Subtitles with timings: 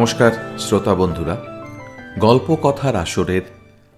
[0.00, 1.64] নমস্কার, শ্রোতা বন্ধুরা।
[2.18, 3.42] গল্প কথার আসরের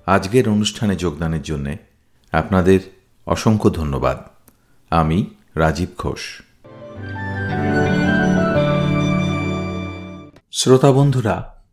[0.06, 1.76] আজকের অনুষ্ঠানে যোগদানের জন্য
[2.32, 2.80] আপনাদের
[3.26, 4.18] অসংখ্য ধন্যবাদ।
[4.90, 6.42] আমি রাজীব ঘোষ।
[10.52, 11.64] শ্রোতা বন্ধুরা,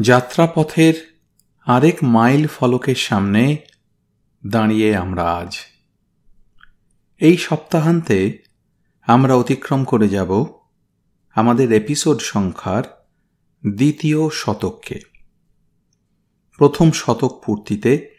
[0.00, 1.18] যাত্রাপথের
[1.66, 3.56] আরেক মাইল ফলকের সামনে
[4.46, 5.56] দাঁড়িয়ে আমরা আজ।
[7.20, 8.42] এই সপ্তাহান্তে
[9.06, 10.44] আমরা অতিক্রম করে যাব
[11.34, 12.97] আমাদের এপিসোড সংখ্যার
[13.66, 15.00] দ্বিতীয় শতককে।
[16.56, 18.16] প্রথম শতক পূর্তিতে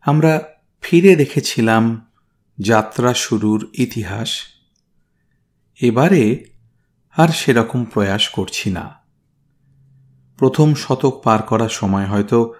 [0.00, 0.42] আমরা
[0.82, 2.12] ফিরে দেখেছিলাম
[2.58, 4.42] যাত্রা শুরুর ইতিহাস।
[5.80, 6.44] এবারে
[7.16, 8.94] আর সেরকম প্রয়াস করছি না।
[10.36, 12.54] প্রথম শতক পার করার সময় হয়তো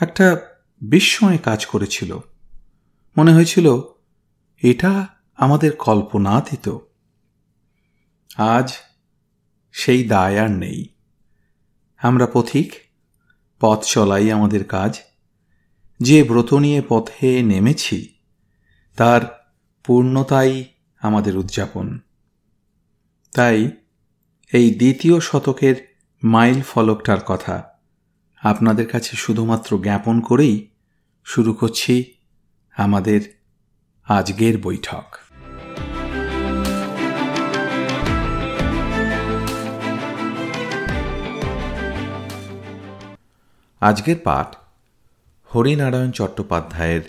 [0.00, 0.40] একটা
[0.80, 2.18] বিস্ময়ে কাজ করেছিল।
[3.18, 3.82] মনে হয়েছিল,
[4.62, 6.78] এটা আমাদের কল্পনাতীত।
[8.36, 8.72] আজ
[9.72, 10.88] সেই দায় আর নেই।
[11.98, 12.72] আমরা পথিক,
[13.60, 15.00] পথ চলাই আমাদের কাজ।
[16.00, 18.14] যে ব্রত নিয়ে পথে নেমেছি,
[18.96, 19.50] তার
[19.84, 20.64] পূর্ণতাই
[21.00, 21.98] আমাদের উদযাপন।
[23.34, 23.70] তাই
[24.52, 27.64] এই দ্বিতীয় শতকের মাইল ফলকটার কথা
[28.42, 30.70] আপনাদের কাছে শুধুমাত্র জ্ঞাপন করেই
[31.24, 32.04] শুরু করছি
[32.76, 33.20] আমাদের
[34.04, 35.04] আজকের বৈঠক।
[43.80, 44.56] আজকের পাঠ
[45.54, 47.00] হরিনারায়ণ চট্টোপাধ্যায়ের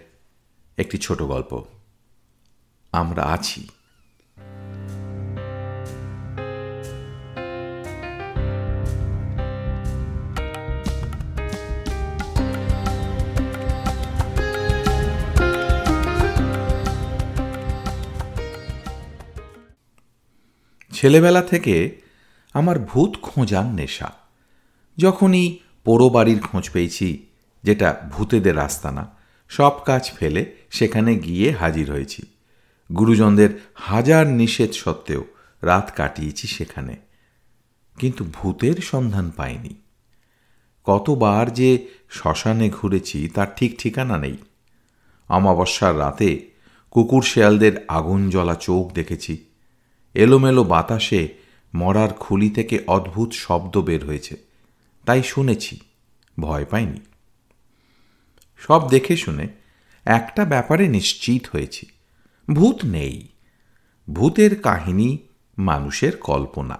[0.77, 1.63] একটি ছোট গল্প।
[2.91, 3.67] আমরা আছি।
[20.91, 22.01] ছেলেবেলা থেকে
[22.53, 24.11] আমার ভূত খোঁজার নেশা।
[24.97, 27.25] যখনই পোড়ো বাড়ির খোঁজ পেয়েছি,
[27.63, 29.07] যেটা ভূতেদের রাস্তা না
[29.49, 32.21] সব কাজ ফেলে সেখানে গিয়ে হাজির হয়েছি।
[32.97, 35.23] গুরুজনদের হাজার নিষেধ সত্ত্বেও
[35.61, 36.95] রাত কাটিয়েছি সেখানে।
[37.99, 39.75] কিন্তু ভূতের সন্ধান পাইনি।
[40.83, 44.37] কতবার যে শ্মশানে ঘুরেছি তার ঠিক ঠিকানা নেই।
[45.29, 46.49] অমাবস্যার রাতে
[46.91, 49.45] কুকুর শেয়ালদের আগুন জ্বলা চোখ দেখেছি।
[50.13, 51.27] এলোমেলো বাতাসে
[51.75, 54.48] মরার খুলি থেকে অদ্ভুত শব্দ বের হয়েছে।
[55.09, 55.79] তাই শুনেছি,
[56.39, 57.01] ভয় পাইনি।
[58.57, 59.47] সব দেখে শুনে
[60.05, 61.85] একটা ব্যাপারে নিশ্চিত হয়েছি,
[62.53, 63.27] ভূত নেই।
[64.13, 65.17] ভূতের কাহিনী
[65.57, 66.77] মানুষের কল্পনা।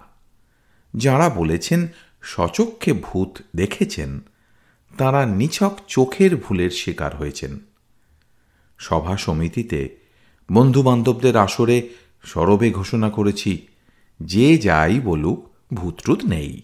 [0.94, 1.88] যারা বলেছেন
[2.22, 4.12] সচক্ষে ভূত দেখেছেন,
[4.98, 7.60] তারা নিছক চোখের ভুলের শিকার হয়েছেন।
[8.78, 9.98] সভা সমিতিতে
[10.52, 11.90] বন্ধুবান্ধবদের আসরে
[12.24, 13.68] সরবে ঘোষণা করেছি,
[14.20, 15.40] যে যাই বলুক
[15.74, 16.62] ভূতরুত নেই।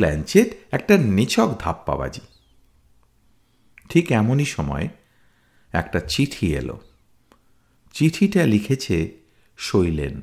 [0.00, 2.20] প্ল্যানচেট একটা নিছক ধাপ্পাবাজি।
[3.88, 4.88] ঠিক এমনই সময়
[5.72, 6.80] একটা চিঠি এলো।
[7.92, 9.16] চিঠিটা লিখেছে
[9.56, 10.20] শৈলেন,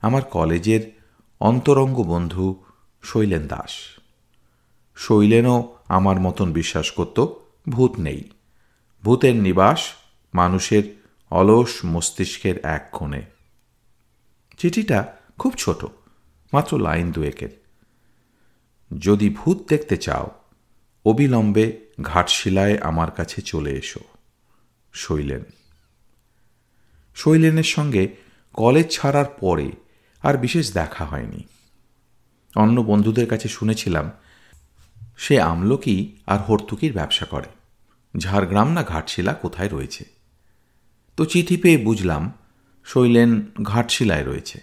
[0.00, 1.00] আমার কলেজের
[1.40, 2.64] অন্তরঙ্গ বন্ধু
[3.02, 3.70] শৈলেন দাস।
[4.94, 7.34] শৈলেনও আমার মতন বিশ্বাস করত,
[7.68, 8.30] ভূত নেই।
[9.02, 9.92] ভূতের নিবাস
[10.34, 10.96] মানুষের
[11.30, 13.22] অলস মস্তিষ্কের এক কোণে।
[14.58, 15.84] চিঠিটা খুব ছোট,
[16.52, 17.59] মাত্র লাইন দুয়েকের।
[18.98, 20.30] যদি ভূত দেখতে চাও,
[21.04, 24.00] অবিলম্বে ঘাটশিলায় আমার কাছে চলে এসো।
[24.92, 25.44] শৈলেন।
[27.14, 28.16] শৈলেনের সঙ্গে
[28.52, 29.72] কলেজ ছাড়ার পরে
[30.22, 31.44] আর বিশেষ দেখা হয়নি।
[32.56, 34.10] অন্য বন্ধুদের কাছে শুনেছিলাম,
[35.16, 37.46] সে আমলকি আর হর্তুকির ব্যবসা করে।
[38.18, 40.04] ঝাড়গ্রাম না ঘাটশিলা কোথায় রয়েছে?
[41.16, 42.32] তো চিঠি পেয়ে বুঝলাম,
[42.84, 44.60] শৈলেন ঘাটশিলায় রয়েছে।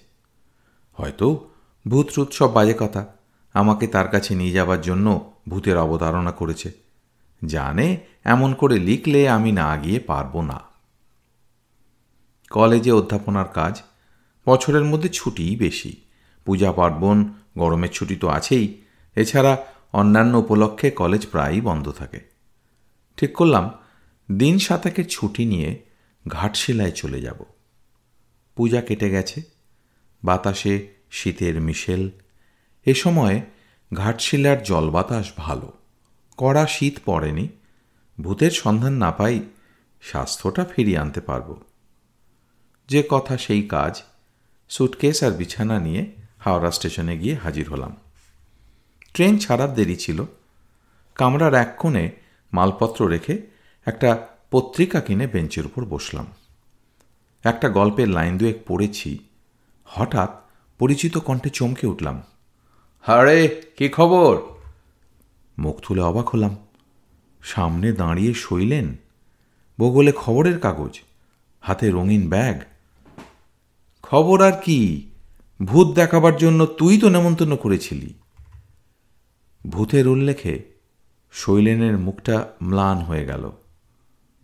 [0.94, 1.50] হয়তো
[1.88, 3.17] ভূত সব বাজে কথা।
[3.58, 5.08] আমাকে তার কাছে নিয়ে যাবার জন্য
[5.50, 6.70] ভূতের অবতারণা করেছে।
[7.46, 7.88] জানে,
[8.24, 10.60] এমন করে লিখলে আমি না গিয়ে পারব না।
[12.50, 13.82] কলেজে অধ্যাপনার কাজ,
[14.46, 15.92] বছরের মধ্যে ছুটিই বেশি।
[16.46, 17.18] পূজা পার্বণ,
[17.58, 18.82] গরমের ছুটি তো আছেই,
[19.16, 19.54] এছাড়া
[19.94, 22.20] অন্যান্য উপলক্ষে কলেজ প্রায়ই বন্ধ থাকে।
[23.18, 23.66] ঠিক করলাম,
[24.32, 25.70] দিন সাতাকে ছুটি নিয়ে
[26.28, 27.40] ঘাটশিলায় চলে যাব।
[28.56, 29.42] পূজা কেটে গেছে,
[30.24, 30.74] বাতাসে
[31.12, 32.10] শীতের মিশেল
[32.88, 33.42] এ সময়
[33.94, 35.72] ঘাটশিলার জল বাতাস ভালো।
[36.38, 37.48] কড়া শীত পড়েনি।
[38.22, 39.40] ভূতের সন্ধান না পাই
[40.02, 41.62] স্বাস্থ্যটা ফিরিয়ে আনতে পারব।
[42.88, 44.04] যে কথা সেই কাজ।
[44.70, 47.96] সুটকেস আর বিছানা নিয়ে হাওড়া স্টেশনে গিয়ে হাজির হলাম।
[49.14, 50.26] ট্রেন ছাড়ার দেরি ছিল।
[51.16, 52.12] কামরার এক কোণে
[52.54, 53.42] মালপত্র রেখে
[53.86, 56.26] একটা পত্রিকা কিনে বেঞ্চের উপর বসলাম।
[57.44, 59.20] একটা গল্পের লাইন দুয়েক পড়েছি।
[59.86, 60.30] হঠাৎ
[60.78, 62.24] পরিচিত কণ্ঠে চমকে উঠলাম।
[63.06, 64.42] আরে কি খবর?
[65.58, 66.56] মুখ তুলে অবাক হলাম।
[67.44, 68.96] সামনে দাঁড়িয়ে শইলেন
[69.80, 71.00] বগলে খবরের কাগজ,
[71.62, 72.62] হাতে রঙিন ব্যাগ।
[74.04, 75.10] খবর আর কি?
[75.66, 78.14] ভূত দেখাবার জন্য তুই তো নেমন্তন্ন করেছিলি।
[79.70, 80.64] ভূতের উল্লেখে
[81.32, 83.52] শৈলেনের মুখটা ম্লান হয়ে গেল।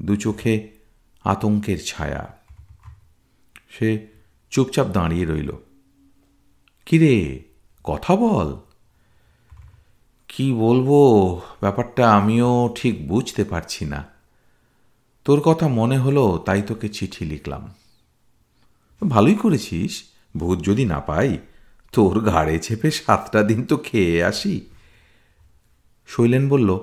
[0.01, 0.69] দু চোখে
[1.23, 2.38] আতঙ্কের ছায়া।
[3.69, 4.07] সে
[4.50, 5.51] চুপচাপ দাঁড়িয়ে রইল।
[6.85, 7.44] কিরে
[7.83, 8.57] কথা বল।
[10.27, 10.89] কি বলব?
[11.59, 14.06] ব্যাপারটা আমিও ঠিক বুঝতে পারছি না।
[15.25, 17.74] তোর কথা মনে হলো, তাই তোকে চিঠি লিখলাম।
[19.09, 20.03] ভালোই করেছিস।
[20.38, 21.38] ভূত যদি না পাই,
[21.91, 24.65] তোর ঘাড়ে চেপে সাতটা দিন তো খেয়ে আসি।
[26.07, 26.79] শৈলেন বলল,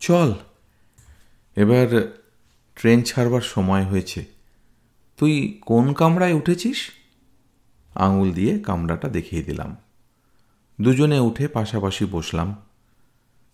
[0.00, 0.34] চল,
[1.56, 2.18] এবার
[2.76, 4.24] ট্রেন ছাড়বার সময় হয়েছে।
[5.16, 6.90] তুই কোন কামরায় উঠেছিস?
[7.94, 9.76] আঙুল দিয়ে কামরাটা দেখিয়ে দিলাম।
[10.80, 12.56] দুজনে উঠে পাশাপাশি বসলাম।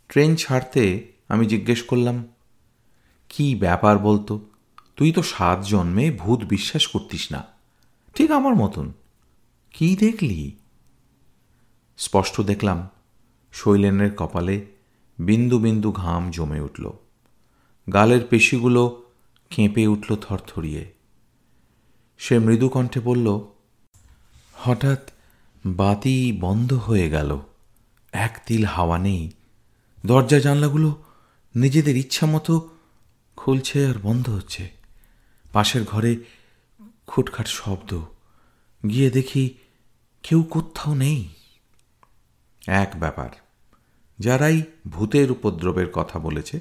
[0.09, 2.25] ট্রেন ছাড়তে আমি জিজ্ঞেস করলাম,
[3.29, 4.41] কি ব্যাপার বলতো?
[4.97, 7.45] তুই তো সাত জন্মে ভূত বিশ্বাস করতিস না।
[8.15, 8.93] ঠিক আমার মতন।
[9.73, 10.57] কি দেখলি?
[11.99, 12.89] স্পষ্ট দেখলাম
[13.53, 14.67] শৈলেনের কপালে
[15.19, 16.91] বিন্দু বিন্দু ঘাম জমে উঠল।
[17.93, 18.83] গালের পেশিগুলো
[19.51, 20.93] কেঁপে উঠল থরথরিয়ে।
[22.19, 23.41] সে মৃদু কণ্ঠে বলল,
[24.55, 25.11] হঠাৎ
[25.67, 27.41] বাতি বন্ধ হয়ে গেল।
[28.13, 29.31] এক তিল হাওয়া নেই।
[30.07, 31.03] দরজা জানলাগুলো
[31.57, 32.69] নিজেদের ইচ্ছা মতো
[33.37, 34.71] খুলছে আর বন্ধ হচ্ছে।
[35.53, 36.17] পাশের ঘরে
[37.07, 38.03] খুটখাট শব্দ।
[38.89, 39.55] গিয়ে দেখি
[40.23, 41.29] কেউ কোথাও নেই।
[42.67, 43.31] এক ব্যাপার,
[44.19, 46.61] যারাই ভূতের উপদ্রবের কথা বলেছে,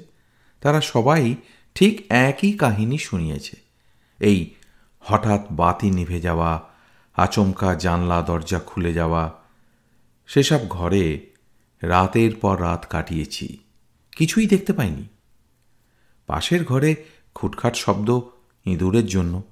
[0.60, 1.34] তারা সবাই
[1.74, 3.56] ঠিক একই কাহিনী শুনিয়েছে।
[4.20, 4.54] এই
[5.00, 6.75] হঠাৎ বাতি নিভে যাওয়া
[7.16, 9.32] আচমকা জানলা দরজা খুলে যাওয়া।
[10.26, 11.26] সেসব ঘরে
[11.82, 13.58] রাতের পর রাত কাটিয়েছি।
[14.16, 15.08] কিছুই দেখতে পাইনি।
[16.26, 16.96] পাশের ঘরে
[17.34, 18.20] খুটখাট শব্দ
[18.66, 19.42] ইঁদুরের জন্য।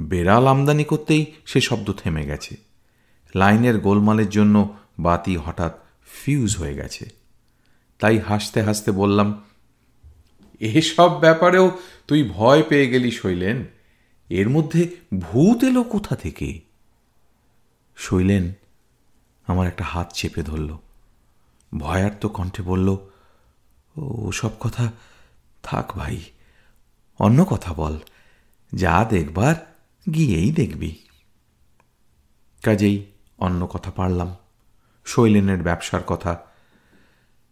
[0.00, 2.56] বেড়াল আমদানি করতেই সে শব্দ থেমে গেছে।
[3.34, 7.10] লাইনের গোলমালের জন্য বাতি হঠাৎ ফিউজ হয়ে গেছে।
[7.98, 9.44] তাই হাসতে হাসতে বললাম,
[10.60, 13.64] এসব ব্যাপারেও তুই ভয় পেয়ে গেলি শৈলেন।
[14.28, 16.69] এর মধ্যে ভূত এলো কোথা থেকে?
[18.00, 18.44] শৈলেন
[19.46, 20.70] আমার একটা হাত চেপে ধরল।
[21.78, 22.88] ভয়ার্ত কণ্ঠে বলল,
[23.96, 24.84] ও সব কথা
[25.62, 26.18] থাক ভাই,
[27.20, 27.94] অন্য কথা বল,
[28.72, 29.56] যা দেখবার
[30.14, 30.90] গিয়েই দেখবি।
[32.62, 32.96] কাজেই
[33.38, 34.30] অন্য কথা পারলাম,
[35.04, 36.32] শৈলেনের ব্যবসার কথা।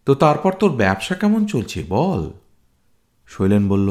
[0.06, 2.22] তো তারপর তোর ব্যবসা কেমন চলছে বল?
[3.28, 3.88] শৈলেন বলল,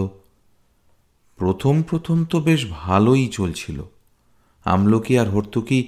[1.39, 3.80] প্রথম প্রথম তো বেশ ভালোই চলছিল,
[4.65, 5.80] আমলকি আর হর্তুকি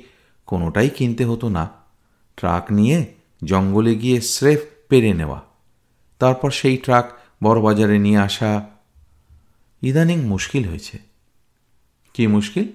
[0.50, 1.69] কোনোটাই কিনতে হতো না।
[2.38, 3.13] ট্রাক নিয়ে
[3.44, 4.60] জঙ্গলে গিয়ে স্রেফ
[4.90, 5.42] পেরে নেওয়া।
[6.19, 7.12] তারপর সেই ট্রাক
[7.44, 8.69] বড়বাজারে নিয়ে আসা।
[9.81, 11.00] ইদানিং মুশকিল হয়েছে।
[12.13, 12.68] কি মুশকিল?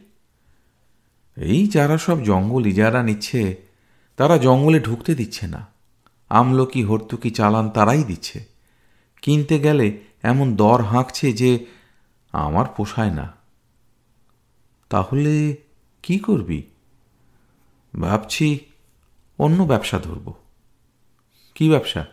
[1.37, 3.57] এই যারা সব জঙ্গল ইজারা নিচ্ছে,
[4.17, 5.67] তারা জঙ্গলে ঢুকতে দিচ্ছে না।
[6.29, 8.45] আমলকি, হর্তুকি, চালান তারাই দিচ্ছে।
[9.23, 11.67] কিনতে গেলে এমন দর হাঁকছে যে
[12.33, 13.33] আমার পোষায় না।
[14.89, 15.57] তাহলে
[16.03, 16.63] কি করবি?
[18.01, 18.59] ভাবছি
[19.39, 20.33] অন্য ব্যবসা ধরব।
[21.55, 22.07] কি ব্যবসা?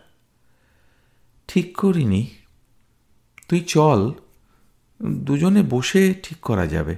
[1.48, 2.26] ঠিক করিনি।
[3.48, 4.12] তুই চল,
[5.02, 6.96] দুজনে বসে ঠিক করা যাবে।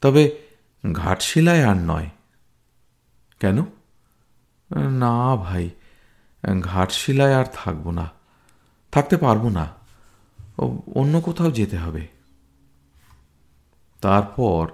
[0.00, 0.38] তবে
[0.92, 2.10] ঘাটশিলায় আর নয়।
[3.40, 3.64] কেন?
[4.90, 5.70] না ভাই,
[6.60, 8.10] ঘাটশিলায় আর থাকব না।
[8.92, 9.74] থাকতে পারব না।
[10.94, 12.08] অন্য কোথাও যেতে হবে।
[14.00, 14.70] তারপর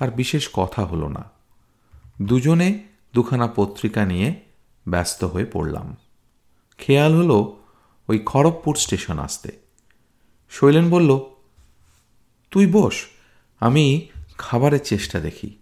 [0.00, 1.33] আর বিশেষ কথা হলো না।
[2.22, 2.82] দুজনে
[3.14, 4.34] দুখানা পত্রিকা নিয়ে
[4.88, 5.96] ব্যস্ত হয়ে পড়লাম।
[6.78, 7.56] খেয়াল হলো
[8.08, 9.52] ওই খড়গপুর স্টেশন আসতে।
[10.50, 11.20] শৈলেন বলল,
[12.50, 13.06] তুই বস,
[13.60, 15.56] আমি খাবারের চেষ্টা দেখি।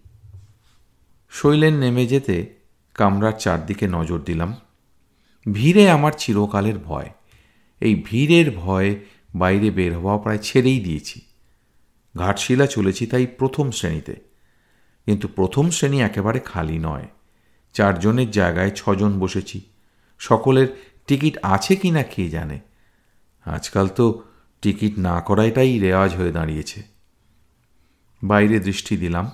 [1.29, 2.53] শৈলেন নেমে যেতে
[2.93, 4.55] কামরার চারদিকে নজর দিলাম।
[5.51, 7.09] ভিড়ে আমার চিরকালের ভয়।
[7.79, 8.95] এই ভিড়ের ভয়
[9.35, 11.21] বাইরে বের হওয়া প্রায় ছেড়েই দিয়েছি।
[12.17, 14.32] ঘাটশিলা চলেছি তাই প্রথম শ্রেণীতে।
[15.05, 17.07] কিন্তু প্রথম শ্রেণি একেবারে খালি নয়।
[17.73, 19.61] চারজনের জায়গায় ছজন বসেছি।
[20.19, 20.67] সকলের
[21.07, 22.59] টিকিট আছে কি না কে জানে?
[23.45, 24.23] আজকাল তো
[24.61, 26.83] টিকিট না করাইটাই রেওয়াজ হয়ে দাঁড়িয়েছে।
[28.23, 29.31] বাইরে দৃষ্টি দিলাম।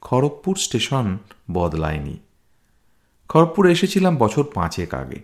[0.00, 1.18] খড়গপুর স্টেশন
[1.50, 2.18] বদলায়নি।
[3.28, 5.20] খড়গপুরে এসেছিলাম বছর পাঁচেক আগে।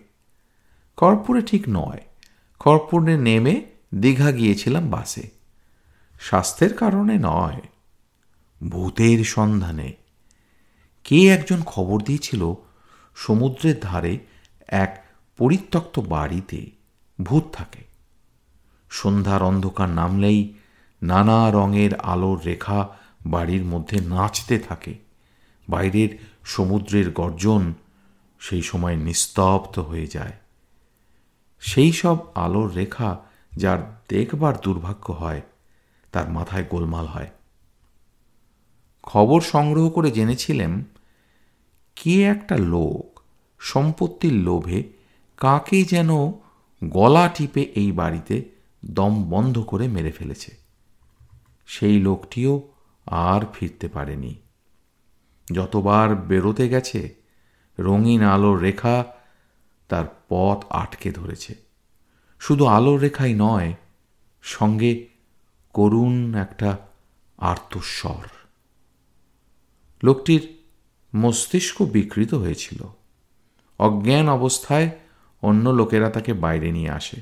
[0.97, 2.01] খড়গপুরে ঠিক নয়।
[2.59, 3.61] খড়গপুরে নেমে
[3.95, 5.29] দীঘা গিয়েছিলাম বাসে।
[6.19, 7.61] স্বাস্থ্যের কারণে নয়।
[8.67, 9.93] ভূতের সন্ধানে।
[11.03, 12.53] কে একজন খবর দিয়েছিল
[13.15, 14.19] সমুদ্রের ধারে
[14.67, 15.05] এক
[15.37, 16.71] পরিত্যক্ত বাড়িতে
[17.23, 17.83] ভূত থাকে?
[18.89, 20.53] সন্ধ্যার অন্ধকার নামলেই
[21.03, 22.89] নানা রঙের আলোর রেখা
[23.25, 24.93] বাড়ির মধ্যে নাচতে থাকে।
[25.69, 26.09] বাইরের
[26.45, 27.73] সমুদ্রের গর্জন
[28.39, 30.33] সেই সময় নিস্তব্ধ হয়ে যায়।
[31.59, 33.17] সেই সব আলোর রেখা
[33.57, 35.41] যার দেখবার দুর্ভাগ্য হয়,
[36.11, 37.29] তার মাথায় গোলমাল হয়।
[39.09, 40.83] খবর সংগ্রহ করে জেনেছিলেন,
[41.95, 43.19] কে একটা লোক
[43.59, 44.83] সম্পত্তির লোভে
[45.37, 46.09] কাকে যেন
[46.83, 48.43] গলা টিপে এই বাড়িতে
[48.85, 50.55] দম বন্ধ করে মেরে ফেলেছে।
[51.67, 52.67] সেই লোকটিও
[53.05, 54.35] আর ফিরতে পারেনি।
[55.53, 57.15] যতবার বেরোতে গেছে,
[57.79, 59.05] রঙিন আলোর রেখা
[59.87, 61.55] তার পথ আটকে ধরেছে।
[62.39, 63.73] শুধু আলোর রেখাই নয়,
[64.41, 65.07] সঙ্গে
[65.73, 66.77] করুণ একটা
[67.37, 68.38] আর্তস্বর।
[70.03, 70.57] লোকটির
[71.15, 72.83] মস্তিষ্ক বিকৃত হয়েছিল।
[73.79, 74.89] অজ্ঞান অবস্থায়
[75.41, 77.21] অন্য লোকেরা তাকে বাইরে নিয়ে আসে।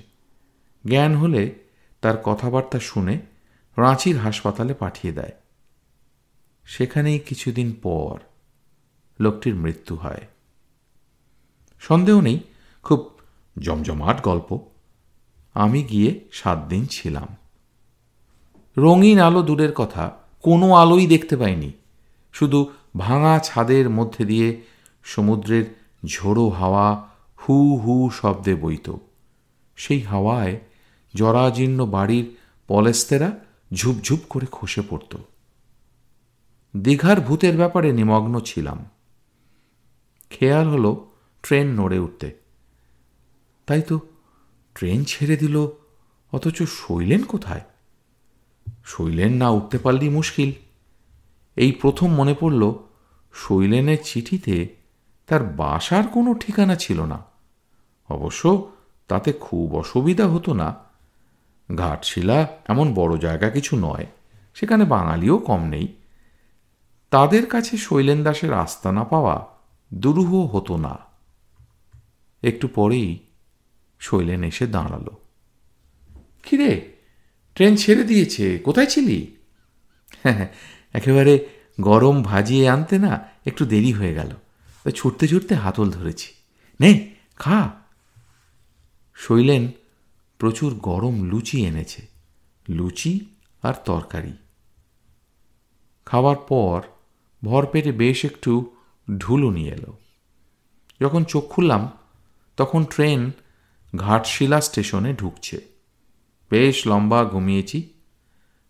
[0.87, 1.55] জ্ঞান হলে
[2.01, 3.19] তার কথাবার্তা শুনে
[3.77, 5.31] রাঁচির হাসপাতালে পাঠিয়ে দেয়।
[6.65, 8.19] সেখানেই কিছুদিন পর
[9.19, 10.27] লোকটির মৃত্যু হয়।
[11.79, 12.39] সন্দেহ নেই,
[12.83, 13.09] খুব
[13.59, 14.59] জমজমাট গল্প।
[15.53, 17.27] আমি গিয়ে সাত দিন ছিলাম।
[18.77, 21.71] রঙিন আলো দূরের কথা, কোনো আলোই দেখতে পাইনি।
[22.33, 24.61] শুধু ভাঙা ছাদের মধ্যে দিয়ে
[25.03, 28.93] সমুদ্রের ঝোড়ো হাওয়া হু হু শব্দে বইত।
[29.75, 30.59] সেই হাওয়ায়
[31.15, 32.35] জরাজীর্ণ বাড়ির
[32.67, 33.39] পলেস্তেরা
[33.73, 35.17] ঝুপঝুপ করে খসে পড়ত।
[36.77, 38.85] দীঘার ভূতের ব্যাপারে নিমগ্ন ছিলাম।
[40.29, 41.09] খেয়াল হলো
[41.43, 42.31] ট্রেন নড়ে উঠতে।
[43.65, 43.99] তাই তো
[44.75, 45.67] ট্রেন ছেড়ে দিল,
[46.31, 47.61] অথচ শৈলেন কোথায়?
[48.85, 50.51] শৈলেন না উঠতে পারলেই মুশকিল।
[51.57, 52.73] এই প্রথম মনে পড়ল,
[53.33, 54.75] শৈলেনের চিঠিতে
[55.27, 57.23] তার বাসার কোনো ঠিকানা ছিল না।
[58.09, 58.71] অবশ্য
[59.07, 60.75] তাতে খুব অসুবিধা হতো না।
[61.75, 64.05] ঘাটশিলা এমন বড় জায়গা কিছু নয়,
[64.53, 65.87] সেখানে বাঙালিও কম নেই।
[67.09, 69.45] তাদের কাছে শৈলেন দাসের আস্থা না পাওয়া
[69.93, 70.99] দুরূহ হতো না।
[72.43, 73.19] একটু পরেই
[73.99, 75.07] শৈলেন এসে দাঁড়াল।
[76.43, 76.91] কিরে,
[77.55, 79.35] ট্রেন ছেড়ে দিয়েছে, কোথায় ছিলি?
[80.23, 80.47] হ্যাঁ
[80.93, 81.47] একেবারে
[81.81, 84.29] গরম ভাজিয়ে আনতে না একটু দেরি হয়ে গেল।
[84.95, 86.33] ছুটতে ছুটতে হাতল ধরেছি।
[86.79, 87.71] নে, খা।
[89.15, 89.71] শৈলেন
[90.37, 92.07] প্রচুর গরম লুচি এনেছে,
[92.69, 93.25] লুচি
[93.61, 94.33] আর তরকারি।
[96.05, 96.81] খাওয়ার পর
[97.43, 98.75] ভরপেটে বেশ একটু
[99.17, 99.97] ঢুলু নিয়ে এলো।
[101.01, 101.91] যখন চোখ খুললাম,
[102.57, 103.31] তখন ট্রেন
[103.95, 105.61] ঘাটশিলা স্টেশনে ঢুকছে।
[106.51, 107.89] বেশ লম্বা ঘুমিয়েছি।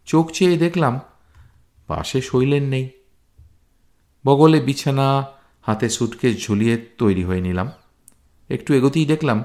[0.05, 0.99] চোখ চেয়ে দেখলাম
[1.87, 2.89] পাশে শৈলেন নেই।
[4.25, 5.25] বগলে বিছানা,
[5.61, 7.71] হাতে সুটকেস ঝুলিয়ে তৈরি হয়ে নিলাম।
[8.49, 9.43] একটু এগোতেই দেখলাম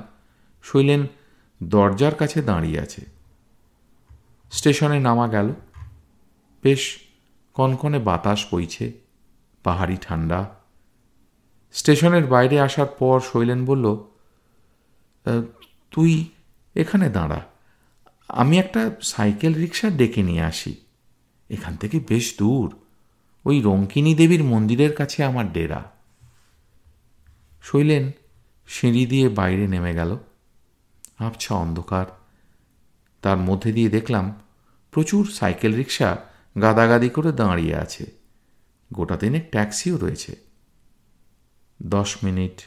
[0.62, 1.06] শৈলেন
[1.62, 3.06] দরজার কাছে দাঁড়িয়ে আছে।
[4.50, 5.52] স্টেশনে নামা গেল।
[6.62, 6.98] বেশ
[7.54, 8.92] কনকনে বাতাস বইছে,
[9.62, 10.50] পাহাড়ি ঠান্ডা।
[11.72, 13.96] স্টেশনের বাইরে আসার পর শৈলেন বলল
[15.90, 16.28] তুই
[16.74, 17.40] এখানে দাঁড়া।
[18.28, 20.81] আমি একটা সাইকেল রিক্সা ডেকে নিয়ে আসি।
[21.52, 22.76] এখান থেকে বেশ দূর।
[23.44, 25.92] ওই রঙ্কিনী দেবীর মন্দিরের কাছে আমার ডেরা।
[27.62, 28.12] শৈলেন
[28.66, 30.18] সিঁড়ি দিয়ে বাইরে নেমে গেল।
[31.18, 32.06] আবছা অন্ধকার।
[33.22, 34.40] তার মধ্যে দিয়ে দেখলাম
[34.90, 36.16] প্রচুর সাইকেল রিক্সা
[36.60, 38.06] গাদাগাদি করে দাঁড়িয়ে আছে।
[38.92, 40.36] গোটা দিনের ট্যাক্সিও রয়েছে।
[41.82, 42.62] দশ মিনিট,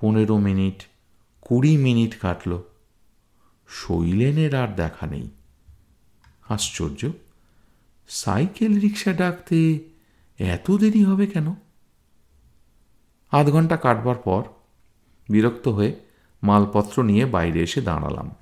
[0.00, 0.86] পনেরো মিনিট,
[1.40, 2.62] কুড়ি মিনিট কাটল।
[3.68, 5.30] শৈলেনের আর দেখা নেই।
[6.48, 7.10] আশ্চর্য।
[8.10, 9.78] সাইকেল রিক্সা ডাকতে
[10.38, 11.54] এত দেরি হবে কেন?
[13.30, 14.42] আধ ঘণ্টা কাটবার পর
[15.28, 15.94] বিরক্ত হয়ে
[16.42, 18.34] মালপত্র নিয়ে বাইরে এসে দাঁড়ালাম।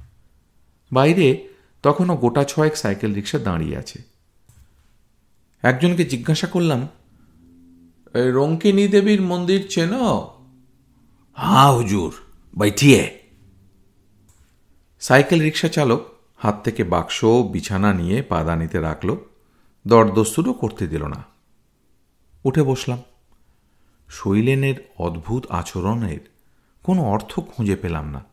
[0.93, 1.49] বাইরে
[1.83, 4.03] তখনও গোটা ছয়েক সাইকেল রিক্সা দাঁড়িয়ে আছে।
[5.63, 6.89] একজনকে জিজ্ঞাসা করলাম
[8.15, 9.93] রঙ্কিনী দেবীর মন্দির চেন?
[9.93, 10.27] হা
[11.35, 12.15] হ্যাঁ, হুজুর,
[12.55, 13.21] বাইঠিয়ে।
[15.01, 19.17] সাইকেল রিক্সা চালক হাত থেকে বাক্স বিছানা নিয়ে পাদানিতে রাখল।
[19.87, 21.25] দরদস্তুরও করতে দিল না।
[22.45, 23.03] উঠে বসলাম।
[24.09, 26.21] শৈলেনের অদ্ভুত আচরণের
[26.83, 28.25] কোনো অর্থ খুঁজে পেলাম না।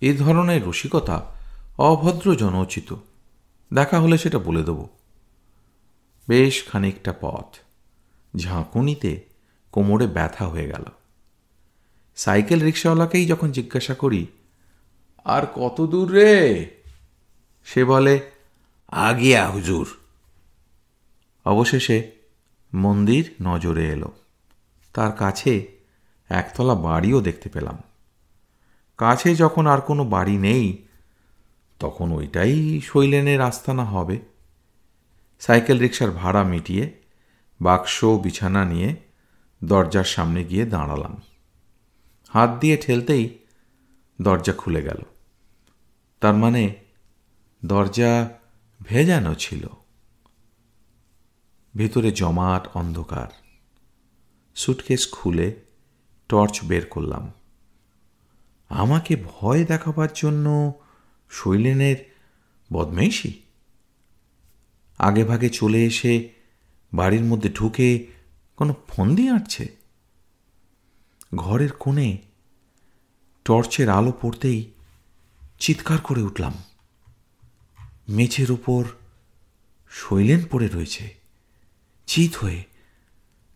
[0.00, 1.34] এ ধরনের রসিকতা
[1.78, 2.94] অভদ্র জনোচিত
[3.74, 4.86] দেখা হলে সেটা বলে দেব।
[6.28, 7.56] বেশ খানিকটা পথ।
[8.36, 9.24] ঝাঁকুনিতে
[9.72, 10.84] কোমরে ব্যথা হয়ে গেল।
[12.16, 14.26] সাইকেল রিক্সাওয়ালাকেই যখন জিজ্ঞাসা করি,
[15.24, 16.66] আর কত দূর রে?
[17.64, 18.30] সে বলে,
[18.88, 19.88] আগিয়া, হুজুর।
[21.44, 22.10] অবশেষে
[22.74, 24.12] মন্দির নজরে এলো।
[24.94, 25.68] তার কাছে
[26.28, 27.78] একতলা বাড়িও দেখতে পেলাম।
[28.96, 30.86] কাছে যখন আর কোনো বাড়ি নেই,
[31.78, 34.18] তখন ওইটাই শৈলেনের আস্তানা হবে।
[35.40, 37.02] সাইকেল রিক্সার ভাড়া মিটিয়ে,
[37.60, 38.96] বাক্স, বিছানা নিয়ে
[39.64, 41.22] দরজার সামনে গিয়ে দাঁড়ালাম।
[42.28, 43.38] হাত দিয়ে ঠেলতেই
[44.22, 44.98] দরজা খুলে গেল।
[46.20, 46.74] তার মানে
[47.64, 48.30] দরজা
[48.82, 49.66] ভেজানো ছিল।
[51.76, 53.28] ভেতরে জমাট অন্ধকার।
[54.54, 55.60] সুটকেস খুলে
[56.28, 57.32] টর্চ বের করলাম।
[58.68, 60.72] আমাকে ভয় দেখাবার জন্য
[61.30, 61.96] শৈলেনের
[62.72, 63.42] বদমেশি
[64.98, 66.28] আগে ভাগে চলে এসে
[66.94, 68.06] বাড়ির মধ্যে ঢুকে
[68.56, 69.76] কোনো ফন্দি আঁটছে?
[71.34, 72.18] ঘরের কোণে
[73.44, 74.70] টর্চের আলো পড়তেই
[75.58, 76.54] চিৎকার করে উঠলাম।
[78.08, 78.84] মেঝের উপর
[79.90, 81.23] শৈলেন পড়ে রয়েছে।
[82.14, 82.64] চিত হয়ে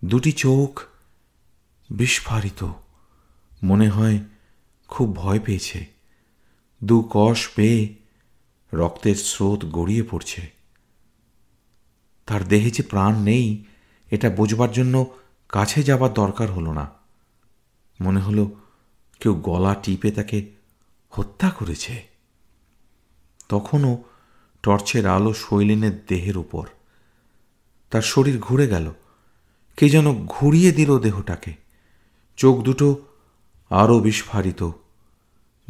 [0.05, 0.83] দুটি চোখ
[1.91, 2.73] বিস্ফারিত।
[3.63, 4.19] মনে হয়
[4.89, 5.87] খুব ভয় পেয়েছে।
[6.85, 7.95] দু কষ পেয়ে
[8.75, 10.53] রক্তের স্রোত গড়িয়ে পড়ছে।
[12.27, 13.65] তার দেহে যে প্রাণ নেই,
[14.11, 15.07] এটা বোঝবার জন্য
[15.49, 16.91] কাছে যাবার দরকার হলো না।
[18.01, 18.51] মনে হলো
[19.21, 20.51] কেউ গলা টিপে তাকে
[21.11, 22.07] হত্যা করেছে।
[23.49, 24.05] তখনও
[24.63, 26.67] টর্চের আলো শৈলিনের দেহের উপর।
[27.91, 28.93] তার শরীর ঘুরে গেল।
[29.77, 31.55] কে যেন ঘুরিয়ে দিল দেহটাকে।
[32.37, 33.07] চোখ দুটো
[33.71, 34.71] আরও বিস্ফারিত।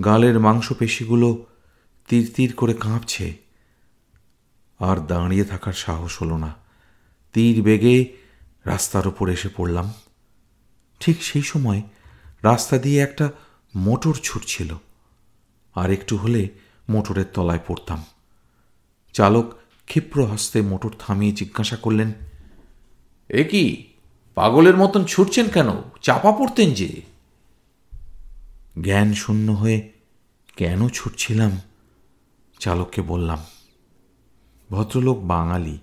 [0.04, 1.46] গালের মাংসপেশিগুলো
[2.08, 3.36] তীর তীর করে কাঁপছে।
[4.78, 6.54] আর দাঁড়িয়ে থাকার সাহস হলো না।
[7.32, 8.16] তীর বেগে
[8.64, 9.92] রাস্তার ওপর এসে পড়লাম।
[11.00, 11.82] ঠিক সেই সময়
[12.42, 13.30] রাস্তা দিয়ে একটা
[13.76, 14.76] মোটর ছুটছিল।
[15.74, 16.48] আর একটু হলে
[16.88, 18.04] মোটরের তলায় পড়তাম।
[19.12, 19.54] চালক
[19.88, 22.12] ক্ষিপ্র হস্তে মোটর থামিয়ে জিজ্ঞাসা করলেন
[23.28, 23.86] এ কি
[24.34, 25.68] পাগলের মতন ছুটছেন কেন?
[26.02, 27.02] চাপা পড়তেন যে?
[28.82, 29.92] জ্ঞান শূন্য হয়ে
[30.56, 31.60] কেন ছুটছিলাম?
[32.58, 33.38] চালককে বললাম
[34.70, 35.78] ভদ্রলোক বাঙালি।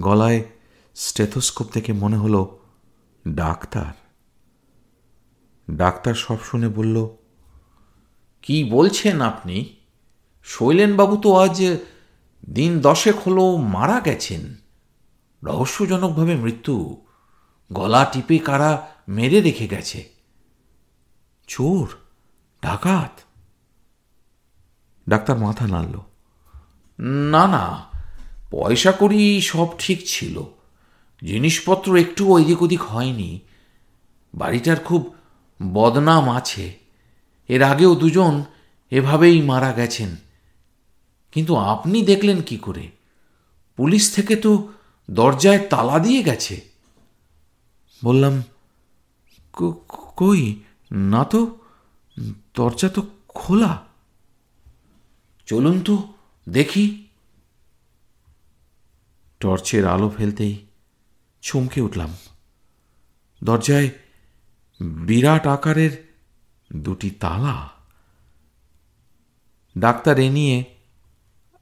[0.00, 0.44] গলায়
[0.94, 2.58] স্টেথোস্কোপ থেকে মনে হলো
[3.28, 3.92] ডাক্তার।
[5.74, 7.08] ডাক্তার সব শুনে বলল
[8.42, 9.76] কি বলছেন আপনি?
[10.44, 11.76] শৈলেনবাবু তো আজ
[12.50, 14.56] দিন দশেক হলো মারা গেছেন।
[15.44, 17.06] রহস্যজনকভাবে মৃত্যু।
[17.72, 20.08] গলা টিপে কারা মেরে রেখে গেছে।
[21.46, 21.88] চোর,
[22.62, 23.20] ডাকাত।
[25.08, 26.00] ডাক্তার মাথা নাড়ল।
[27.30, 27.84] না না,
[28.50, 30.42] পয়সা করি সব ঠিক ছিল।
[31.24, 33.40] জিনিসপত্র একটু ওইদিক ওদিক হয়নি।
[34.34, 35.14] বাড়িটার খুব
[35.62, 36.78] বদনাম আছে।
[37.48, 38.44] এর আগেও দুজন
[38.90, 40.16] এভাবেই মারা গেছেন।
[41.32, 42.90] কিন্তু আপনি দেখলেন কি করে?
[43.76, 44.68] পুলিশ থেকে তো
[45.10, 46.60] দরজায় তালা দিয়ে গেছে।
[48.04, 48.42] বললাম
[50.16, 50.60] কই?
[50.92, 51.58] না তো,
[52.54, 53.86] দরজা তো খোলা।
[55.46, 56.12] চলুন তো,
[56.48, 57.06] দেখি।
[59.40, 60.66] টর্চের আলো ফেলতেই
[61.42, 62.16] চমকে উঠলাম।
[63.44, 63.90] দরজায়
[64.80, 66.14] বিরাট আকারের
[66.76, 67.68] দুটি তালা।
[69.78, 70.77] ডাক্তার এ নিয়ে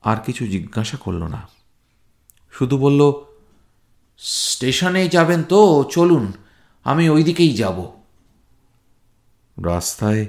[0.07, 1.49] আর কিছু জিজ্ঞাসা করল না।
[2.53, 3.12] শুধু বলল
[4.19, 6.33] স্টেশনে যাবেন তো, চলুন,
[6.85, 7.92] আমি ওই দিকেই যাব।
[9.64, 10.27] রাস্তায়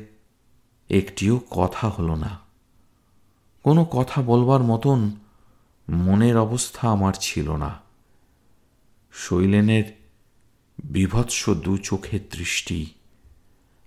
[0.90, 2.40] একটিও কথা হলো না।
[3.64, 5.12] কোনো কথা বলবার মতন
[5.90, 7.80] মনের অবস্থা আমার ছিল না।
[9.12, 9.84] শৈলেনের
[10.84, 12.94] বিভৎস দু চোখের দৃষ্টি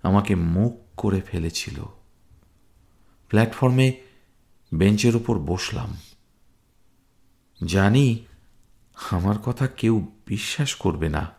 [0.03, 1.85] আমাকে মুখ করে ফেলেছিল।
[3.29, 4.10] প্ল্যাটফর্মে
[4.73, 5.97] বেঞ্চের উপর বসলাম।
[7.65, 8.25] জানি
[9.11, 11.29] আমার কথা কেউ বিশ্বাস করবে না।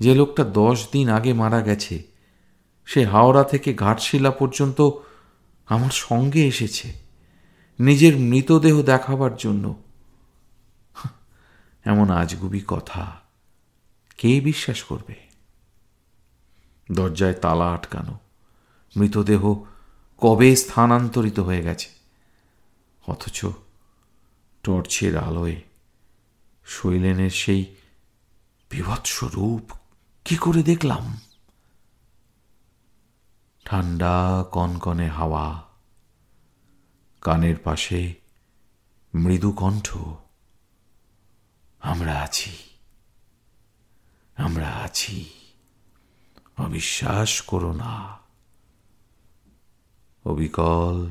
[0.00, 2.02] যে লোকটা দশ দিন আগে মারা গেছে,
[2.84, 4.90] সে হাওড়া থেকে ঘাটশিলা পর্যন্ত
[5.66, 6.92] আমার সঙ্গে এসেছে,
[7.80, 9.82] নিজের মৃতদেহ দেখাবার জন্য।
[11.84, 13.20] এমন আজগুবি কথা
[14.16, 15.14] কে বিশ্বাস করবে?
[16.92, 18.18] দরজায় তালা আটকানো,
[18.96, 19.64] মৃতদেহ
[20.18, 22.03] কবে স্থানান্তরিত হয়ে গেছে?
[23.08, 23.46] অথচ
[24.62, 25.56] টর্চের আলোয়
[26.66, 27.74] শৈলেনের সেই
[28.70, 29.72] বিভৎস রূপ
[30.24, 31.04] কি করে দেখলাম?
[33.64, 35.46] ঠান্ডা কনকনে হাওয়া,
[37.20, 38.14] কানের পাশে
[39.14, 39.96] মৃদু কণ্ঠ,
[41.80, 42.56] আমরা আছি
[44.36, 45.24] আমরা আছি,
[46.58, 48.18] অবিশ্বাস করো না।
[50.24, 51.10] অবিকল